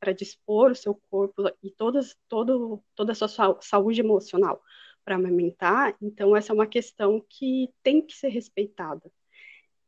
para 0.00 0.12
dispor 0.12 0.70
o 0.70 0.74
seu 0.74 0.98
corpo 1.10 1.42
e 1.62 1.70
todas, 1.70 2.16
todo, 2.26 2.82
toda 2.94 3.12
a 3.12 3.14
sua 3.14 3.28
saúde 3.60 4.00
emocional 4.00 4.62
para 5.04 5.16
amamentar, 5.16 5.94
então 6.00 6.34
essa 6.34 6.52
é 6.52 6.54
uma 6.54 6.66
questão 6.66 7.24
que 7.28 7.68
tem 7.82 8.00
que 8.00 8.14
ser 8.16 8.28
respeitada. 8.28 9.12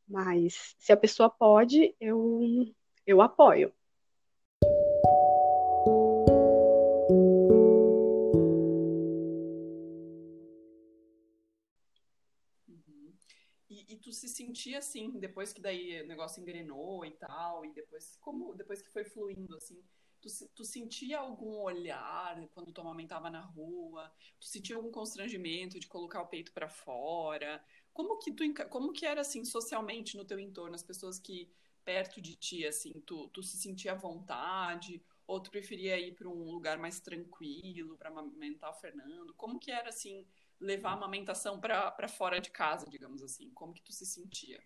Mas 0.07 0.75
se 0.77 0.91
a 0.91 0.97
pessoa 0.97 1.29
pode, 1.29 1.95
eu, 1.99 2.41
eu 3.07 3.21
apoio. 3.21 3.73
Tu 14.03 14.11
se 14.11 14.27
sentia 14.27 14.79
assim, 14.79 15.11
depois 15.19 15.53
que 15.53 15.61
daí 15.61 16.01
o 16.01 16.07
negócio 16.07 16.41
engrenou 16.41 17.05
e 17.05 17.11
tal, 17.11 17.65
e 17.65 17.73
depois 17.73 18.17
como 18.21 18.53
depois 18.53 18.81
que 18.81 18.91
foi 18.91 19.05
fluindo 19.05 19.55
assim, 19.55 19.81
Tu, 20.23 20.29
tu 20.55 20.63
sentia 20.63 21.19
algum 21.19 21.59
olhar 21.59 22.47
quando 22.53 22.71
tu 22.71 22.79
amamentava 22.79 23.29
na 23.29 23.41
rua? 23.41 24.09
Tu 24.39 24.47
sentia 24.47 24.77
algum 24.77 24.89
constrangimento 24.89 25.77
de 25.77 25.85
colocar 25.85 26.21
o 26.21 26.27
peito 26.27 26.53
para 26.53 26.69
fora? 26.69 27.61
Como 27.91 28.17
que 28.17 28.31
tu 28.31 28.43
como 28.69 28.93
que 28.93 29.05
era 29.05 29.19
assim 29.19 29.43
socialmente 29.43 30.15
no 30.15 30.23
teu 30.23 30.39
entorno, 30.39 30.75
as 30.75 30.81
pessoas 30.81 31.19
que 31.19 31.51
perto 31.83 32.21
de 32.21 32.37
ti 32.37 32.65
assim, 32.65 32.93
tu, 33.05 33.27
tu 33.33 33.43
se 33.43 33.57
sentia 33.57 33.91
à 33.91 33.95
vontade 33.95 35.03
ou 35.25 35.39
tu 35.39 35.49
preferia 35.49 35.99
ir 35.99 36.13
para 36.13 36.27
um 36.27 36.51
lugar 36.51 36.77
mais 36.77 36.99
tranquilo 36.99 37.97
para 37.97 38.09
amamentar 38.09 38.69
o 38.69 38.73
Fernando? 38.73 39.33
Como 39.35 39.59
que 39.59 39.71
era 39.71 39.89
assim 39.89 40.25
levar 40.59 40.91
a 40.91 40.93
amamentação 40.93 41.59
para 41.59 42.07
fora 42.07 42.39
de 42.39 42.51
casa, 42.51 42.85
digamos 42.89 43.21
assim? 43.21 43.49
Como 43.51 43.73
que 43.73 43.83
tu 43.83 43.91
se 43.91 44.05
sentia? 44.05 44.59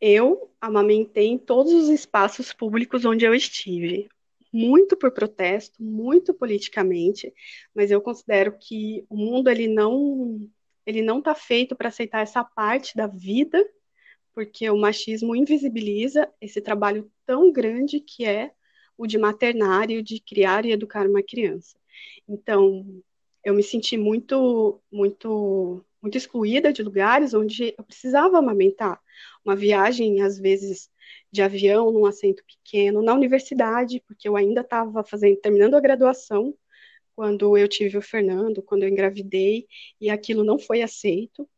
Eu 0.00 0.54
amamentei 0.60 1.28
em 1.28 1.38
todos 1.38 1.72
os 1.72 1.88
espaços 1.88 2.52
públicos 2.52 3.04
onde 3.04 3.24
eu 3.24 3.34
estive, 3.34 4.08
muito 4.52 4.96
por 4.96 5.10
protesto, 5.12 5.82
muito 5.82 6.34
politicamente, 6.34 7.32
mas 7.74 7.90
eu 7.90 8.00
considero 8.00 8.56
que 8.58 9.04
o 9.08 9.16
mundo 9.16 9.48
ele 9.48 9.68
não 9.68 10.48
ele 10.84 11.02
não 11.02 11.18
está 11.18 11.34
feito 11.34 11.74
para 11.74 11.88
aceitar 11.88 12.20
essa 12.20 12.44
parte 12.44 12.96
da 12.96 13.08
vida, 13.08 13.68
porque 14.32 14.70
o 14.70 14.76
machismo 14.76 15.34
invisibiliza 15.34 16.32
esse 16.40 16.60
trabalho 16.60 17.10
tão 17.24 17.50
grande 17.50 17.98
que 17.98 18.24
é 18.24 18.52
o 18.96 19.06
de 19.06 19.18
maternar 19.18 19.90
e 19.90 19.98
o 19.98 20.02
de 20.02 20.20
criar 20.20 20.64
e 20.64 20.72
educar 20.72 21.06
uma 21.06 21.22
criança. 21.22 21.76
Então, 22.28 23.02
eu 23.44 23.54
me 23.54 23.62
senti 23.62 23.96
muito, 23.96 24.80
muito, 24.90 25.84
muito 26.02 26.18
excluída 26.18 26.72
de 26.72 26.82
lugares 26.82 27.34
onde 27.34 27.74
eu 27.78 27.84
precisava 27.84 28.38
amamentar 28.38 29.00
uma 29.44 29.54
viagem, 29.54 30.22
às 30.22 30.38
vezes, 30.38 30.90
de 31.30 31.42
avião, 31.42 31.92
num 31.92 32.06
assento 32.06 32.42
pequeno, 32.44 33.02
na 33.02 33.14
universidade, 33.14 34.02
porque 34.06 34.28
eu 34.28 34.36
ainda 34.36 34.62
estava 34.62 35.04
fazendo, 35.04 35.36
terminando 35.36 35.74
a 35.74 35.80
graduação, 35.80 36.54
quando 37.14 37.56
eu 37.56 37.68
tive 37.68 37.96
o 37.96 38.02
Fernando, 38.02 38.62
quando 38.62 38.82
eu 38.82 38.88
engravidei, 38.88 39.66
e 40.00 40.10
aquilo 40.10 40.44
não 40.44 40.58
foi 40.58 40.82
aceito. 40.82 41.48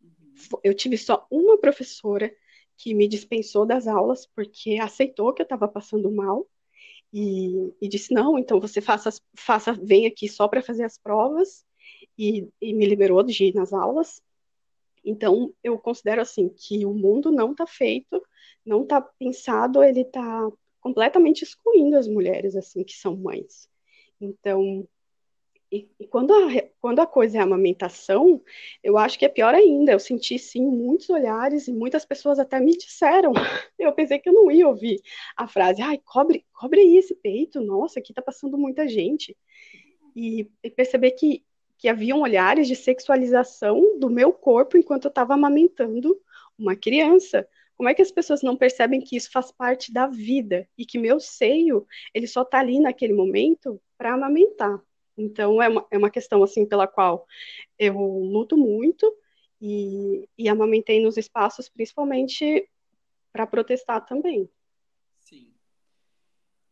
Uhum. 0.00 0.60
Eu 0.62 0.74
tive 0.74 0.96
só 0.96 1.26
uma 1.30 1.58
professora 1.58 2.32
que 2.76 2.94
me 2.94 3.08
dispensou 3.08 3.66
das 3.66 3.88
aulas, 3.88 4.26
porque 4.26 4.78
aceitou 4.80 5.32
que 5.32 5.42
eu 5.42 5.44
estava 5.44 5.66
passando 5.66 6.10
mal, 6.10 6.46
e, 7.12 7.72
e, 7.80 7.88
disse, 7.88 8.12
não, 8.12 8.38
então 8.38 8.60
você 8.60 8.80
faça, 8.80 9.10
faça 9.36 9.72
vem 9.72 10.06
aqui 10.06 10.28
só 10.28 10.46
para 10.46 10.62
fazer 10.62 10.84
as 10.84 10.98
provas, 10.98 11.64
e, 12.16 12.48
e 12.60 12.74
me 12.74 12.86
liberou 12.86 13.22
de 13.22 13.44
ir 13.44 13.54
nas 13.54 13.72
aulas, 13.72 14.20
então, 15.04 15.54
eu 15.64 15.78
considero 15.78 16.20
assim 16.20 16.48
que 16.48 16.84
o 16.84 16.92
mundo 16.92 17.30
não 17.30 17.52
está 17.52 17.66
feito, 17.66 18.22
não 18.64 18.82
está 18.82 19.00
pensado, 19.00 19.82
ele 19.82 20.02
está 20.02 20.50
completamente 20.80 21.42
excluindo 21.42 21.96
as 21.96 22.06
mulheres 22.06 22.54
assim 22.54 22.84
que 22.84 22.92
são 22.92 23.16
mães. 23.16 23.68
Então, 24.20 24.86
E, 25.70 25.86
e, 26.00 26.06
quando, 26.06 26.32
a, 26.32 26.48
quando 26.80 27.00
a 27.00 27.06
coisa 27.06 27.36
é 27.36 27.40
a 27.40 27.44
amamentação, 27.44 28.42
eu 28.82 28.96
acho 28.96 29.18
que 29.18 29.24
é 29.24 29.28
pior 29.28 29.54
ainda. 29.54 29.92
Eu 29.92 30.00
senti, 30.00 30.38
sim, 30.38 30.64
muitos 30.64 31.10
olhares 31.10 31.68
e 31.68 31.72
muitas 31.72 32.06
pessoas 32.06 32.38
até 32.38 32.58
me 32.58 32.76
disseram. 32.76 33.32
Eu 33.78 33.92
pensei 33.92 34.18
que 34.18 34.28
eu 34.28 34.32
não 34.32 34.50
ia 34.50 34.66
ouvir 34.66 35.00
a 35.36 35.46
frase, 35.46 35.80
ai, 35.80 35.98
cobre, 36.04 36.44
cobre 36.52 36.80
aí 36.80 36.96
esse 36.96 37.14
peito, 37.14 37.60
nossa, 37.60 38.00
aqui 38.00 38.12
tá 38.12 38.20
passando 38.20 38.58
muita 38.58 38.88
gente. 38.88 39.36
E, 40.16 40.50
e 40.64 40.70
perceber 40.70 41.12
que, 41.12 41.44
que 41.78 41.88
haviam 41.88 42.20
olhares 42.20 42.66
de 42.66 42.74
sexualização 42.74 43.98
do 43.98 44.10
meu 44.10 44.32
corpo 44.32 44.76
enquanto 44.76 45.04
eu 45.04 45.10
estava 45.10 45.34
amamentando 45.34 46.20
uma 46.58 46.74
criança. 46.74 47.48
Como 47.76 47.88
é 47.88 47.94
que 47.94 48.02
as 48.02 48.10
pessoas 48.10 48.42
não 48.42 48.56
percebem 48.56 49.00
que 49.00 49.16
isso 49.16 49.30
faz 49.30 49.52
parte 49.52 49.92
da 49.92 50.08
vida 50.08 50.68
e 50.76 50.84
que 50.84 50.98
meu 50.98 51.20
seio, 51.20 51.86
ele 52.12 52.26
só 52.26 52.44
tá 52.44 52.58
ali 52.58 52.80
naquele 52.80 53.12
momento 53.12 53.80
para 53.96 54.14
amamentar? 54.14 54.82
Então, 55.18 55.60
é 55.60 55.68
uma, 55.68 55.86
é 55.90 55.98
uma 55.98 56.10
questão, 56.10 56.42
assim, 56.42 56.64
pela 56.64 56.86
qual 56.86 57.26
eu 57.76 57.98
luto 57.98 58.56
muito 58.56 59.12
e, 59.60 60.28
e 60.38 60.48
amamentei 60.48 61.02
nos 61.02 61.16
espaços, 61.16 61.68
principalmente 61.68 62.70
para 63.32 63.46
protestar 63.46 64.06
também. 64.06 64.48
Sim. 65.18 65.52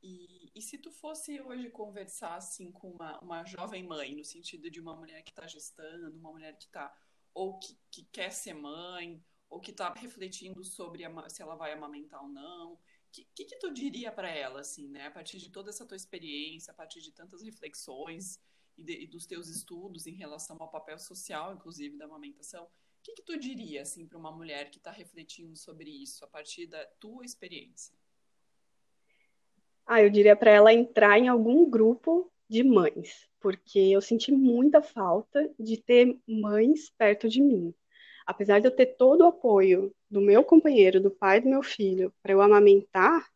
E, 0.00 0.50
e, 0.55 0.62
se 0.62 0.79
tu 0.79 0.93
fosse 0.93 1.41
hoje 1.41 1.69
conversar, 1.71 2.37
assim, 2.37 2.71
com 2.71 2.93
uma, 2.93 3.19
uma 3.19 3.45
jovem 3.45 3.83
mãe, 3.83 4.15
no 4.15 4.25
sentido 4.25 4.71
de 4.71 4.81
uma 4.81 4.95
mulher 4.95 5.23
que 5.23 5.31
está 5.31 5.47
gestando, 5.47 6.17
uma 6.17 6.31
mulher 6.31 6.57
que 6.57 6.65
está, 6.65 6.97
ou 7.35 7.59
que, 7.59 7.76
que 7.91 8.05
quer 8.12 8.31
ser 8.31 8.55
mãe, 8.55 9.21
ou 9.50 9.61
que 9.61 9.73
está 9.73 9.93
refletindo 9.93 10.62
sobre 10.65 11.05
a, 11.05 11.29
se 11.29 11.43
ela 11.43 11.57
vai 11.57 11.73
amamentar 11.73 12.23
ou 12.23 12.29
não, 12.29 12.79
que, 13.13 13.27
que, 13.35 13.45
que, 13.45 13.57
tu 13.59 13.73
diria 13.73 14.13
para 14.13 14.29
ela, 14.29 14.61
assim, 14.61 14.89
né? 14.89 15.07
A 15.07 15.11
partir 15.11 15.39
de 15.39 15.51
toda 15.51 15.71
essa 15.71 15.87
tua 15.87 15.97
experiência, 15.97 16.71
a 16.71 16.75
partir 16.75 17.01
de 17.01 17.13
tantas 17.13 17.43
reflexões 17.43 18.41
e, 18.77 18.83
de, 18.83 19.05
e 19.05 19.07
dos 19.07 19.27
teus 19.27 19.49
estudos 19.49 20.07
em 20.07 20.15
relação 20.15 20.57
ao 20.61 20.71
papel 20.71 20.99
social, 20.99 21.55
inclusive, 21.55 21.97
da 21.97 22.05
amamentação, 22.05 22.65
o 22.65 22.69
que, 23.03 23.15
que 23.15 23.23
tu 23.23 23.39
diria, 23.39 23.83
assim, 23.83 24.07
para 24.07 24.19
uma 24.19 24.33
mulher 24.33 24.71
que 24.71 24.79
está 24.79 24.91
refletindo 24.91 25.57
sobre 25.57 25.91
isso, 25.91 26.25
a 26.25 26.29
partir 26.29 26.67
da 26.67 26.85
tua 27.01 27.25
experiência? 27.25 27.97
Ah, 29.87 30.03
eu 30.03 30.11
diria 30.11 30.35
para 30.35 30.51
ela 30.51 30.73
entrar 30.73 31.19
em 31.19 31.29
algum 31.29 31.71
grupo 31.71 32.31
de 32.49 32.65
mães, 32.65 33.29
porque 33.41 33.79
eu 33.79 34.01
senti 34.01 34.33
muita 34.33 34.83
falta 34.83 35.49
de 35.59 35.77
ter 35.77 36.21
mães 36.27 36.91
perto 36.91 37.29
de 37.29 37.41
mim 37.41 37.75
apesar 38.26 38.61
de 38.61 38.66
eu 38.66 38.71
ter 38.71 38.97
todo 38.97 39.23
o 39.23 39.26
apoio 39.26 39.95
do 40.11 40.21
meu 40.21 40.42
companheiro, 40.42 41.00
do 41.00 41.11
pai 41.11 41.40
do 41.40 41.49
meu 41.49 41.62
filho, 41.62 42.12
para 42.23 42.33
eu 42.33 42.42
amamentar, 42.42 43.26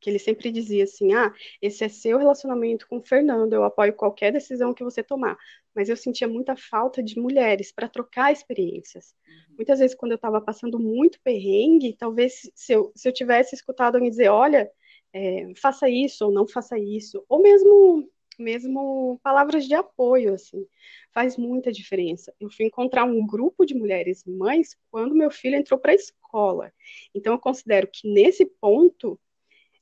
que 0.00 0.08
ele 0.08 0.18
sempre 0.18 0.50
dizia 0.50 0.84
assim: 0.84 1.12
ah, 1.14 1.32
esse 1.60 1.84
é 1.84 1.88
seu 1.88 2.18
relacionamento 2.18 2.86
com 2.88 2.98
o 2.98 3.02
Fernando, 3.02 3.52
eu 3.52 3.64
apoio 3.64 3.92
qualquer 3.92 4.32
decisão 4.32 4.74
que 4.74 4.84
você 4.84 5.02
tomar. 5.02 5.36
Mas 5.74 5.88
eu 5.88 5.96
sentia 5.96 6.26
muita 6.26 6.56
falta 6.56 7.02
de 7.02 7.18
mulheres 7.18 7.70
para 7.72 7.88
trocar 7.88 8.32
experiências. 8.32 9.14
Uhum. 9.26 9.56
Muitas 9.56 9.78
vezes, 9.78 9.96
quando 9.96 10.12
eu 10.12 10.16
estava 10.16 10.40
passando 10.40 10.78
muito 10.78 11.20
perrengue, 11.22 11.96
talvez 11.96 12.50
se 12.54 12.72
eu, 12.72 12.90
se 12.94 13.08
eu 13.08 13.12
tivesse 13.12 13.54
escutado 13.54 13.94
alguém 13.94 14.10
dizer: 14.10 14.28
olha, 14.28 14.70
é, 15.12 15.52
faça 15.60 15.88
isso 15.88 16.24
ou 16.24 16.32
não 16.32 16.46
faça 16.46 16.78
isso, 16.78 17.24
ou 17.28 17.40
mesmo 17.40 18.08
mesmo 18.40 19.20
palavras 19.22 19.66
de 19.66 19.74
apoio, 19.74 20.34
assim, 20.34 20.66
faz 21.12 21.36
muita 21.36 21.70
diferença. 21.70 22.34
Eu 22.40 22.50
fui 22.50 22.66
encontrar 22.66 23.04
um 23.04 23.26
grupo 23.26 23.64
de 23.64 23.74
mulheres 23.74 24.24
mães 24.24 24.76
quando 24.90 25.14
meu 25.14 25.30
filho 25.30 25.56
entrou 25.56 25.78
para 25.78 25.92
a 25.92 25.94
escola. 25.94 26.72
Então, 27.14 27.32
eu 27.32 27.38
considero 27.38 27.86
que 27.86 28.08
nesse 28.12 28.44
ponto 28.44 29.18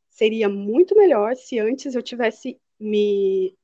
seria 0.09 0.49
muito 0.49 0.97
melhor 0.97 1.37
se 1.37 1.59
antes 1.59 1.95
eu 1.95 2.03
tivesse 2.03 2.61
me, 2.79 3.57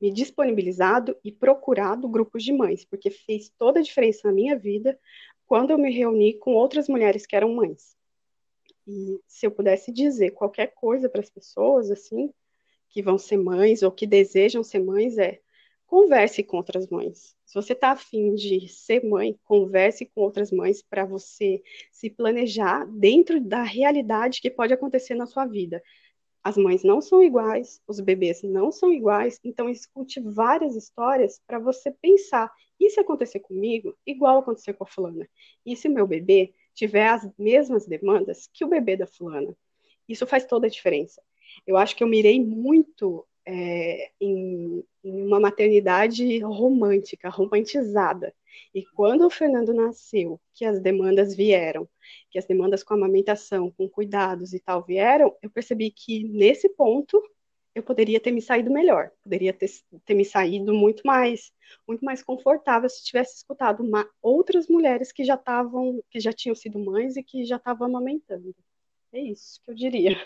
me 0.00 0.10
disponibilizado 0.10 1.16
e 1.24 1.32
procurado 1.32 2.08
grupos 2.08 2.44
de 2.44 2.52
mães, 2.52 2.84
porque 2.84 3.10
fez 3.10 3.50
toda 3.56 3.80
a 3.80 3.82
diferença 3.82 4.20
na 4.24 4.34
minha 4.34 4.56
vida 4.56 4.98
quando 5.46 5.70
eu 5.70 5.78
me 5.78 5.90
reuni 5.90 6.34
com 6.34 6.54
outras 6.54 6.88
mulheres 6.88 7.26
que 7.26 7.36
eram 7.36 7.54
mães. 7.54 7.96
E 8.86 9.20
se 9.26 9.46
eu 9.46 9.50
pudesse 9.50 9.92
dizer 9.92 10.30
qualquer 10.32 10.74
coisa 10.74 11.08
para 11.08 11.20
as 11.20 11.30
pessoas, 11.30 11.90
assim, 11.90 12.32
que 12.92 13.02
vão 13.02 13.18
ser 13.18 13.38
mães 13.38 13.82
ou 13.82 13.90
que 13.90 14.06
desejam 14.06 14.62
ser 14.62 14.78
mães 14.78 15.16
é 15.16 15.40
converse 15.86 16.42
com 16.42 16.58
outras 16.58 16.88
mães. 16.88 17.34
Se 17.46 17.54
você 17.54 17.72
está 17.72 17.90
afim 17.92 18.34
de 18.34 18.68
ser 18.68 19.04
mãe, 19.04 19.38
converse 19.44 20.06
com 20.06 20.20
outras 20.20 20.52
mães 20.52 20.82
para 20.82 21.04
você 21.04 21.62
se 21.90 22.10
planejar 22.10 22.86
dentro 22.86 23.40
da 23.40 23.62
realidade 23.62 24.40
que 24.40 24.50
pode 24.50 24.74
acontecer 24.74 25.14
na 25.14 25.26
sua 25.26 25.46
vida. 25.46 25.82
As 26.44 26.56
mães 26.56 26.82
não 26.82 27.00
são 27.00 27.22
iguais, 27.22 27.80
os 27.86 27.98
bebês 28.00 28.42
não 28.42 28.70
são 28.70 28.92
iguais, 28.92 29.38
então 29.44 29.68
escute 29.68 30.20
várias 30.20 30.76
histórias 30.76 31.40
para 31.46 31.58
você 31.58 31.90
pensar: 31.90 32.50
e 32.78 32.90
se 32.90 33.00
acontecer 33.00 33.40
comigo, 33.40 33.96
igual 34.06 34.38
aconteceu 34.38 34.74
com 34.74 34.84
a 34.84 34.86
fulana? 34.86 35.28
E 35.64 35.76
se 35.76 35.88
meu 35.88 36.06
bebê 36.06 36.52
tiver 36.74 37.08
as 37.08 37.28
mesmas 37.38 37.86
demandas 37.86 38.48
que 38.52 38.64
o 38.64 38.68
bebê 38.68 38.96
da 38.96 39.06
fulana? 39.06 39.56
Isso 40.08 40.26
faz 40.26 40.44
toda 40.44 40.66
a 40.66 40.70
diferença 40.70 41.22
eu 41.66 41.76
acho 41.76 41.96
que 41.96 42.02
eu 42.02 42.08
mirei 42.08 42.44
muito 42.44 43.26
é, 43.46 44.10
em, 44.20 44.84
em, 45.04 45.22
uma 45.22 45.40
maternidade 45.40 46.38
romântica, 46.40 47.28
romantizada. 47.28 48.34
E 48.74 48.84
quando 48.84 49.26
o 49.26 49.30
Fernando 49.30 49.72
nasceu, 49.72 50.40
que 50.54 50.64
as 50.64 50.80
demandas 50.80 51.34
vieram, 51.34 51.88
que 52.30 52.38
as 52.38 52.46
demandas 52.46 52.82
com 52.82 52.94
amamentação, 52.94 53.70
com 53.70 53.88
cuidados 53.88 54.52
e 54.52 54.60
tal 54.60 54.82
vieram, 54.82 55.34
eu 55.42 55.50
percebi 55.50 55.90
que 55.90 56.24
nesse 56.24 56.68
ponto 56.68 57.22
eu 57.74 57.82
poderia 57.82 58.20
ter 58.20 58.30
me 58.30 58.42
saído 58.42 58.70
melhor, 58.70 59.10
poderia 59.22 59.52
ter, 59.52 59.70
ter 60.04 60.14
me 60.14 60.24
saído 60.24 60.74
muito 60.74 61.02
mais, 61.06 61.52
muito 61.88 62.04
mais 62.04 62.22
confortável 62.22 62.88
se 62.88 63.02
tivesse 63.02 63.36
escutado 63.36 63.82
uma, 63.82 64.08
outras 64.20 64.68
mulheres 64.68 65.10
que 65.10 65.24
já 65.24 65.34
estavam, 65.34 66.02
que 66.10 66.20
já 66.20 66.32
tinham 66.32 66.54
sido 66.54 66.78
mães 66.78 67.16
e 67.16 67.22
que 67.22 67.44
já 67.44 67.56
estavam 67.56 67.86
amamentando. 67.86 68.54
É 69.12 69.20
isso 69.20 69.60
que 69.64 69.70
eu 69.70 69.74
diria. 69.74 70.16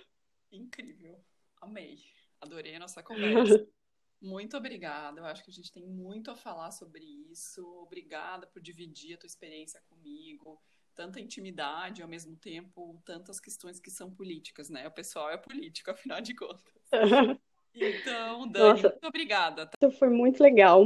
Incrível. 0.53 1.21
Amei. 1.61 1.99
Adorei 2.41 2.77
a 2.77 2.81
nossa 2.81 3.03
conversa. 3.03 3.67
Muito 4.21 4.57
obrigada. 4.57 5.21
Eu 5.21 5.27
acho 5.27 5.45
que 5.45 5.51
a 5.51 5.53
gente 5.53 5.71
tem 5.71 5.87
muito 5.87 6.31
a 6.31 6.37
falar 6.37 6.71
sobre 6.71 7.05
isso. 7.31 7.63
Obrigada 7.83 8.47
por 8.47 8.63
dividir 8.63 9.15
a 9.15 9.19
tua 9.19 9.27
experiência 9.27 9.81
comigo. 9.91 10.59
Tanta 10.95 11.21
intimidade, 11.21 12.03
ao 12.03 12.09
mesmo 12.09 12.35
tempo, 12.37 13.01
tantas 13.05 13.39
questões 13.39 13.79
que 13.79 13.91
são 13.91 14.11
políticas, 14.11 14.71
né? 14.71 14.89
O 14.89 14.91
pessoal 14.91 15.31
é 15.31 15.37
político, 15.37 15.91
afinal 15.93 16.21
de 16.21 16.35
contas. 16.35 16.65
Então, 17.79 18.49
Dani, 18.49 18.71
Nossa, 18.71 18.89
muito 18.89 19.07
obrigada. 19.07 19.69
Foi 19.99 20.09
muito 20.09 20.43
legal. 20.43 20.83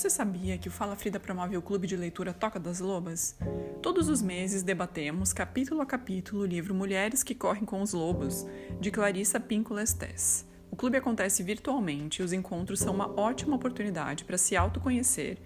Você 0.00 0.08
sabia 0.08 0.56
que 0.56 0.66
o 0.66 0.70
Fala 0.70 0.96
Frida 0.96 1.20
promove 1.20 1.58
o 1.58 1.60
clube 1.60 1.86
de 1.86 1.94
leitura 1.94 2.32
Toca 2.32 2.58
das 2.58 2.80
Lobas? 2.80 3.36
Todos 3.82 4.08
os 4.08 4.22
meses 4.22 4.62
debatemos, 4.62 5.30
capítulo 5.34 5.82
a 5.82 5.84
capítulo, 5.84 6.40
o 6.40 6.46
livro 6.46 6.74
Mulheres 6.74 7.22
que 7.22 7.34
Correm 7.34 7.66
com 7.66 7.82
os 7.82 7.92
Lobos, 7.92 8.46
de 8.80 8.90
Clarissa 8.90 9.38
Pinco 9.38 9.74
Lestes. 9.74 10.46
O 10.70 10.76
clube 10.76 10.96
acontece 10.96 11.42
virtualmente 11.42 12.22
e 12.22 12.24
os 12.24 12.32
encontros 12.32 12.80
são 12.80 12.94
uma 12.94 13.10
ótima 13.20 13.56
oportunidade 13.56 14.24
para 14.24 14.38
se 14.38 14.56
autoconhecer 14.56 15.36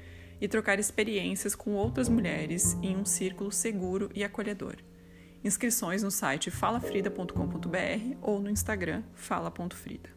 e 0.40 0.46
trocar 0.46 0.78
experiências 0.78 1.56
com 1.56 1.72
outras 1.72 2.08
mulheres 2.08 2.78
em 2.80 2.96
um 2.96 3.04
círculo 3.04 3.50
seguro 3.50 4.08
e 4.14 4.22
acolhedor. 4.22 4.76
Inscrições 5.42 6.04
no 6.04 6.12
site 6.12 6.52
falafrida.com.br 6.52 8.16
ou 8.22 8.38
no 8.38 8.48
Instagram 8.48 9.02
fala.frida. 9.14 10.10